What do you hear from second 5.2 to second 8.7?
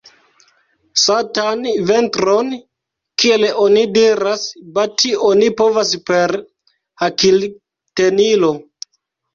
oni povas per hakiltenilo.